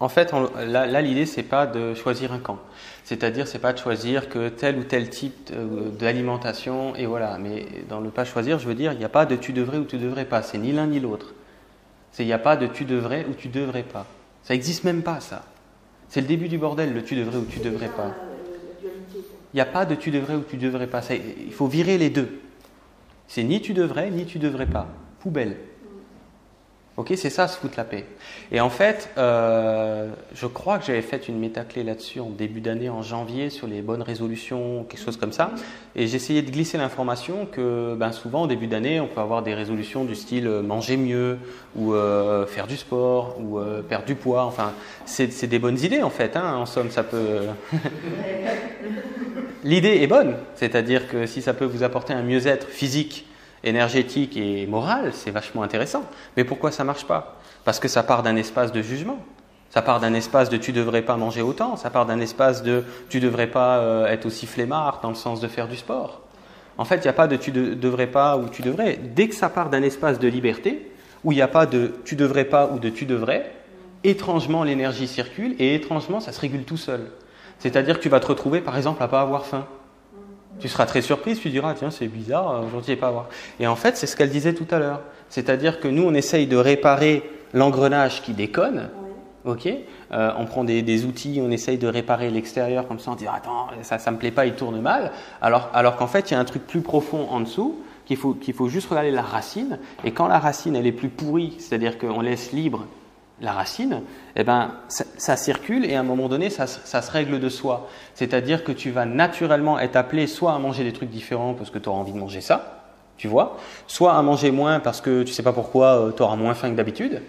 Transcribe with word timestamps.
En 0.00 0.08
fait, 0.08 0.32
là, 0.66 0.86
là 0.86 1.02
l'idée, 1.02 1.26
c'est 1.26 1.42
pas 1.42 1.66
de 1.66 1.94
choisir 1.94 2.32
un 2.32 2.38
camp. 2.38 2.58
C'est-à-dire, 3.04 3.48
c'est 3.48 3.58
pas 3.58 3.72
de 3.72 3.78
choisir 3.78 4.28
que 4.28 4.48
tel 4.48 4.78
ou 4.78 4.84
tel 4.84 5.08
type 5.08 5.50
d'alimentation, 5.98 6.94
et 6.94 7.06
voilà. 7.06 7.38
Mais 7.38 7.66
dans 7.88 8.00
le 8.00 8.10
pas 8.10 8.24
choisir, 8.24 8.58
je 8.58 8.68
veux 8.68 8.74
dire, 8.74 8.92
il 8.92 8.98
n'y 8.98 9.04
a 9.04 9.08
pas 9.08 9.26
de 9.26 9.34
tu 9.34 9.52
devrais 9.52 9.78
ou 9.78 9.84
tu 9.84 9.98
devrais 9.98 10.26
pas. 10.26 10.42
C'est 10.42 10.58
ni 10.58 10.72
l'un 10.72 10.86
ni 10.86 11.00
l'autre. 11.00 11.34
Il 12.18 12.26
n'y 12.26 12.32
a 12.32 12.38
pas 12.38 12.56
de 12.56 12.66
tu 12.66 12.84
devrais 12.84 13.24
ou 13.28 13.34
tu 13.34 13.48
devrais 13.48 13.82
pas. 13.82 14.06
Ça 14.42 14.54
n'existe 14.54 14.84
même 14.84 15.02
pas, 15.02 15.20
ça. 15.20 15.44
C'est 16.08 16.20
le 16.20 16.26
début 16.26 16.48
du 16.48 16.58
bordel, 16.58 16.92
le 16.92 17.02
tu 17.02 17.14
devrais 17.14 17.38
ou 17.38 17.44
tu 17.44 17.60
devrais 17.60 17.88
pas. 17.88 18.14
Il 19.54 19.56
n'y 19.56 19.60
a 19.60 19.66
pas 19.66 19.84
de 19.84 19.94
tu 19.94 20.10
devrais 20.10 20.34
ou 20.34 20.42
tu 20.42 20.56
devrais 20.56 20.86
pas. 20.86 21.00
il 21.10 21.52
faut 21.52 21.66
virer 21.66 21.96
les 21.96 22.10
deux. 22.10 22.40
C'est 23.28 23.42
ni 23.42 23.60
tu 23.60 23.72
devrais, 23.72 24.10
ni 24.10 24.26
tu 24.26 24.38
devrais 24.38 24.66
pas. 24.66 24.88
Poubelle. 25.20 25.56
Ok, 26.98 27.12
c'est 27.14 27.30
ça, 27.30 27.46
se 27.46 27.56
foutre 27.56 27.74
la 27.76 27.84
paix. 27.84 28.04
Et 28.50 28.60
en 28.60 28.70
fait, 28.70 29.10
euh, 29.18 30.10
je 30.34 30.48
crois 30.48 30.80
que 30.80 30.84
j'avais 30.84 31.00
fait 31.00 31.28
une 31.28 31.38
métaclé 31.38 31.84
là-dessus 31.84 32.18
en 32.18 32.28
début 32.28 32.60
d'année, 32.60 32.88
en 32.88 33.02
janvier, 33.02 33.50
sur 33.50 33.68
les 33.68 33.82
bonnes 33.82 34.02
résolutions, 34.02 34.82
quelque 34.82 35.04
chose 35.04 35.16
comme 35.16 35.30
ça. 35.30 35.52
Et 35.94 36.08
j'essayais 36.08 36.42
de 36.42 36.50
glisser 36.50 36.76
l'information 36.76 37.46
que 37.46 37.94
ben, 37.94 38.10
souvent, 38.10 38.42
au 38.42 38.46
début 38.48 38.66
d'année, 38.66 38.98
on 38.98 39.06
peut 39.06 39.20
avoir 39.20 39.44
des 39.44 39.54
résolutions 39.54 40.02
du 40.02 40.16
style 40.16 40.48
euh, 40.48 40.60
manger 40.60 40.96
mieux, 40.96 41.38
ou 41.76 41.94
euh, 41.94 42.46
faire 42.46 42.66
du 42.66 42.76
sport, 42.76 43.36
ou 43.38 43.60
perdre 43.88 44.04
du 44.04 44.16
poids. 44.16 44.42
Enfin, 44.42 44.72
c'est 45.06 45.46
des 45.46 45.60
bonnes 45.60 45.78
idées 45.78 46.02
en 46.02 46.10
fait. 46.10 46.36
Hein, 46.36 46.56
en 46.56 46.66
somme, 46.66 46.90
ça 46.90 47.04
peut. 47.04 47.42
L'idée 49.62 49.98
est 50.02 50.08
bonne, 50.08 50.34
c'est-à-dire 50.56 51.08
que 51.08 51.26
si 51.26 51.42
ça 51.42 51.54
peut 51.54 51.64
vous 51.64 51.84
apporter 51.84 52.12
un 52.12 52.22
mieux-être 52.24 52.66
physique 52.66 53.24
énergétique 53.68 54.36
et 54.36 54.66
morale, 54.66 55.10
c'est 55.12 55.30
vachement 55.30 55.62
intéressant. 55.62 56.04
Mais 56.36 56.44
pourquoi 56.44 56.70
ça 56.70 56.84
marche 56.84 57.04
pas? 57.04 57.36
Parce 57.64 57.80
que 57.80 57.88
ça 57.88 58.02
part 58.02 58.22
d'un 58.22 58.36
espace 58.36 58.72
de 58.72 58.82
jugement. 58.82 59.18
Ça 59.70 59.82
part 59.82 60.00
d'un 60.00 60.14
espace 60.14 60.48
de 60.48 60.56
tu 60.56 60.72
devrais 60.72 61.02
pas 61.02 61.16
manger 61.16 61.42
autant, 61.42 61.76
ça 61.76 61.90
part 61.90 62.06
d'un 62.06 62.20
espace 62.20 62.62
de 62.62 62.84
tu 63.10 63.20
devrais 63.20 63.48
pas 63.48 63.78
euh, 63.78 64.06
être 64.06 64.24
aussi 64.24 64.46
flemmard 64.46 65.00
dans 65.02 65.10
le 65.10 65.14
sens 65.14 65.40
de 65.40 65.48
faire 65.48 65.68
du 65.68 65.76
sport. 65.76 66.22
En 66.78 66.84
fait, 66.84 66.96
il 66.96 67.02
n'y 67.02 67.08
a 67.08 67.12
pas 67.12 67.26
de 67.26 67.36
tu 67.36 67.52
ne 67.52 67.74
devrais 67.74 68.06
pas 68.06 68.38
ou 68.38 68.48
tu 68.48 68.62
devrais. 68.62 68.98
Dès 69.14 69.28
que 69.28 69.34
ça 69.34 69.50
part 69.50 69.68
d'un 69.68 69.82
espace 69.82 70.18
de 70.18 70.28
liberté, 70.28 70.90
où 71.22 71.32
il 71.32 71.34
n'y 71.34 71.42
a 71.42 71.48
pas 71.48 71.66
de 71.66 71.92
tu 72.04 72.16
devrais 72.16 72.44
pas 72.44 72.70
ou 72.72 72.78
de 72.78 72.88
tu 72.88 73.04
devrais, 73.04 73.52
étrangement 74.04 74.62
l'énergie 74.62 75.08
circule 75.08 75.54
et 75.58 75.74
étrangement 75.74 76.20
ça 76.20 76.32
se 76.32 76.40
régule 76.40 76.64
tout 76.64 76.76
seul. 76.76 77.10
C'est-à-dire 77.58 77.98
que 77.98 78.02
tu 78.02 78.08
vas 78.08 78.20
te 78.20 78.26
retrouver 78.26 78.60
par 78.60 78.76
exemple 78.76 79.02
à 79.02 79.08
pas 79.08 79.20
avoir 79.20 79.44
faim. 79.44 79.66
Tu 80.60 80.68
seras 80.68 80.86
très 80.86 81.02
surprise, 81.02 81.40
tu 81.40 81.50
diras, 81.50 81.74
tiens, 81.74 81.90
c'est 81.90 82.08
bizarre, 82.08 82.50
euh, 82.50 82.66
aujourd'hui, 82.66 82.96
pas 82.96 83.08
à 83.08 83.10
voir. 83.10 83.28
Et 83.60 83.66
en 83.66 83.76
fait, 83.76 83.96
c'est 83.96 84.06
ce 84.06 84.16
qu'elle 84.16 84.30
disait 84.30 84.54
tout 84.54 84.66
à 84.70 84.78
l'heure. 84.78 85.00
C'est-à-dire 85.28 85.80
que 85.80 85.88
nous, 85.88 86.02
on 86.02 86.14
essaye 86.14 86.46
de 86.46 86.56
réparer 86.56 87.22
l'engrenage 87.54 88.22
qui 88.22 88.32
déconne. 88.32 88.88
Ok 89.44 89.68
euh, 90.12 90.32
On 90.36 90.46
prend 90.46 90.64
des, 90.64 91.04
outils, 91.04 91.40
on 91.42 91.50
essaye 91.50 91.78
de 91.78 91.86
réparer 91.86 92.30
l'extérieur 92.30 92.88
comme 92.88 92.98
ça, 92.98 93.12
on 93.12 93.14
dit, 93.14 93.26
attends, 93.26 93.68
ça 93.82 93.98
ne 94.06 94.16
me 94.16 94.18
plaît 94.18 94.30
pas, 94.30 94.46
il 94.46 94.54
tourne 94.54 94.80
mal. 94.80 95.12
Alors, 95.40 95.70
alors 95.74 95.96
qu'en 95.96 96.08
fait, 96.08 96.30
il 96.30 96.34
y 96.34 96.36
a 96.36 96.40
un 96.40 96.44
truc 96.44 96.66
plus 96.66 96.80
profond 96.80 97.28
en 97.30 97.40
dessous 97.40 97.80
qu'il 98.04 98.16
faut, 98.16 98.34
qu'il 98.34 98.54
faut 98.54 98.68
juste 98.68 98.88
regarder 98.88 99.10
la 99.10 99.22
racine. 99.22 99.78
Et 100.04 100.12
quand 100.12 100.26
la 100.26 100.38
racine, 100.38 100.74
elle 100.74 100.86
est 100.86 100.92
plus 100.92 101.08
pourrie, 101.08 101.54
c'est-à-dire 101.58 101.98
qu'on 101.98 102.20
laisse 102.20 102.52
libre 102.52 102.86
la 103.40 103.52
racine, 103.52 104.02
eh 104.36 104.42
ben, 104.42 104.72
ça, 104.88 105.36
circule 105.36 105.84
et 105.84 105.94
à 105.94 106.00
un 106.00 106.04
moment 106.04 106.28
donné, 106.28 106.50
ça, 106.50 106.66
se 106.66 107.10
règle 107.10 107.38
de 107.38 107.48
soi. 107.48 107.88
C'est-à-dire 108.14 108.64
que 108.64 108.72
tu 108.72 108.90
vas 108.90 109.04
naturellement 109.04 109.78
être 109.78 109.96
appelé 109.96 110.26
soit 110.26 110.54
à 110.54 110.58
manger 110.58 110.84
des 110.84 110.92
trucs 110.92 111.10
différents 111.10 111.54
parce 111.54 111.70
que 111.70 111.78
tu 111.78 111.88
auras 111.88 111.98
envie 111.98 112.12
de 112.12 112.18
manger 112.18 112.40
ça, 112.40 112.84
tu 113.16 113.28
vois, 113.28 113.56
soit 113.86 114.14
à 114.14 114.22
manger 114.22 114.50
moins 114.50 114.80
parce 114.80 115.00
que 115.00 115.22
tu 115.22 115.32
sais 115.32 115.42
pas 115.42 115.52
pourquoi 115.52 115.98
euh, 115.98 116.12
tu 116.12 116.22
auras 116.22 116.36
moins 116.36 116.54
faim 116.54 116.70
que 116.70 116.76
d'habitude, 116.76 117.22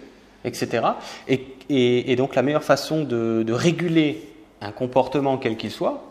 etc. 0.44 0.84
Et, 1.28 2.16
donc 2.16 2.34
la 2.34 2.42
meilleure 2.42 2.64
façon 2.64 3.04
de, 3.04 3.44
de 3.46 3.52
réguler 3.52 4.28
un 4.60 4.72
comportement 4.72 5.38
quel 5.38 5.56
qu'il 5.56 5.70
soit, 5.70 6.02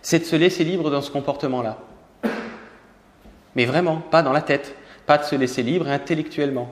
c'est 0.00 0.18
de 0.18 0.24
se 0.24 0.36
laisser 0.36 0.64
libre 0.64 0.90
dans 0.90 1.02
ce 1.02 1.10
comportement-là. 1.10 1.78
Mais 3.54 3.66
vraiment, 3.66 3.96
pas 3.96 4.22
dans 4.22 4.32
la 4.32 4.42
tête, 4.42 4.74
pas 5.06 5.18
de 5.18 5.24
se 5.24 5.36
laisser 5.36 5.62
libre 5.62 5.88
intellectuellement. 5.88 6.68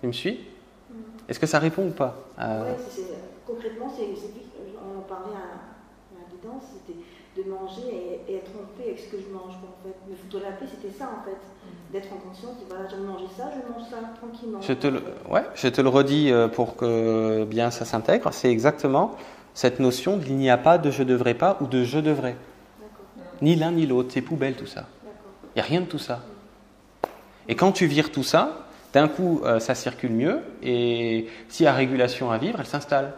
Tu 0.00 0.06
me 0.06 0.12
suis? 0.12 0.40
Est-ce 1.30 1.38
que 1.38 1.46
ça 1.46 1.60
répond 1.60 1.86
ou 1.86 1.92
pas 1.92 2.16
euh... 2.40 2.74
Concrètement, 3.46 3.88
c'est, 3.96 4.04
on 4.04 4.98
en 4.98 5.02
parlait 5.02 5.34
à, 5.34 6.18
à 6.18 6.30
guidance, 6.30 6.64
c'était 6.74 6.98
de 7.36 7.48
manger 7.48 8.20
et, 8.28 8.34
être 8.34 8.50
en 8.56 8.66
paix 8.76 8.88
avec 8.88 8.98
ce 8.98 9.10
que 9.10 9.16
je 9.16 9.32
mange. 9.32 9.54
En 9.54 9.82
fait. 9.84 9.94
Me 10.10 10.16
foutre 10.16 10.44
la 10.44 10.52
paix, 10.52 10.66
c'était 10.68 10.92
ça 10.92 11.04
en 11.04 11.24
fait. 11.24 11.38
D'être 11.92 12.12
en 12.12 12.16
conscience, 12.16 12.54
voilà, 12.68 12.88
je 12.88 12.96
vais 12.96 13.02
manger 13.02 13.26
ça, 13.36 13.50
je 13.50 13.72
mange 13.72 13.88
ça 13.88 13.96
tranquillement. 14.20 14.60
Je 14.60 14.72
te 14.72 14.86
le, 14.88 15.02
ouais, 15.28 15.44
je 15.54 15.68
te 15.68 15.80
le 15.80 15.88
redis 15.88 16.32
euh, 16.32 16.48
pour 16.48 16.76
que 16.76 17.44
bien 17.44 17.70
ça 17.70 17.84
s'intègre. 17.84 18.32
C'est 18.32 18.50
exactement 18.50 19.16
cette 19.54 19.78
notion 19.78 20.18
qu'il 20.18 20.36
n'y 20.36 20.50
a 20.50 20.58
pas 20.58 20.78
de 20.78 20.90
je 20.90 21.04
devrais 21.04 21.34
pas 21.34 21.58
ou 21.60 21.66
de 21.66 21.84
je 21.84 21.98
devrais. 21.98 22.36
Ni 23.40 23.54
l'un 23.54 23.70
ni 23.70 23.86
l'autre, 23.86 24.10
c'est 24.12 24.20
poubelle 24.20 24.54
tout 24.54 24.66
ça. 24.66 24.86
Il 25.54 25.58
n'y 25.58 25.62
a 25.62 25.64
rien 25.64 25.80
de 25.80 25.86
tout 25.86 25.98
ça. 25.98 26.22
Et 27.48 27.54
quand 27.54 27.72
tu 27.72 27.86
vires 27.86 28.12
tout 28.12 28.22
ça, 28.22 28.68
d'un 28.92 29.08
coup, 29.08 29.40
euh, 29.44 29.60
ça 29.60 29.74
circule 29.74 30.12
mieux 30.12 30.40
et 30.62 31.26
s'il 31.48 31.64
y 31.64 31.66
a 31.68 31.72
régulation 31.72 32.30
à 32.30 32.38
vivre, 32.38 32.58
elle 32.60 32.66
s'installe. 32.66 33.12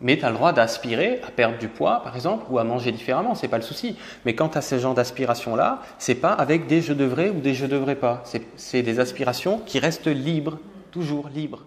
Mais 0.00 0.18
tu 0.18 0.24
as 0.24 0.30
le 0.30 0.34
droit 0.34 0.52
d'aspirer 0.52 1.20
à 1.26 1.30
perdre 1.30 1.58
du 1.58 1.68
poids, 1.68 2.02
par 2.02 2.16
exemple, 2.16 2.44
ou 2.50 2.58
à 2.58 2.64
manger 2.64 2.90
différemment, 2.90 3.36
c'est 3.36 3.48
pas 3.48 3.56
le 3.56 3.62
souci. 3.62 3.96
Mais 4.24 4.34
quand 4.34 4.50
tu 4.50 4.58
as 4.58 4.62
ce 4.62 4.78
genre 4.78 4.94
d'aspiration-là, 4.94 5.80
c'est 5.98 6.16
pas 6.16 6.32
avec 6.32 6.66
des 6.66 6.82
je 6.82 6.92
devrais 6.92 7.30
ou 7.30 7.40
des 7.40 7.54
je 7.54 7.66
devrais 7.66 7.94
pas. 7.94 8.24
C'est 8.56 8.82
des 8.82 8.98
aspirations 8.98 9.60
qui 9.64 9.78
restent 9.78 10.08
libres, 10.08 10.58
toujours 10.90 11.28
libres. 11.28 11.66